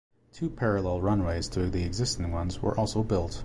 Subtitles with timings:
[0.33, 3.39] Two parallel runways to the existing ones were also built.